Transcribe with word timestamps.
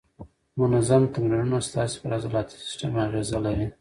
منظم 0.61 1.01
تمرینونه 1.13 1.59
ستاسې 1.69 1.95
پر 2.01 2.11
عضلاتي 2.17 2.55
سیستم 2.65 2.91
اغېزه 3.05 3.37
لري. 3.45 3.65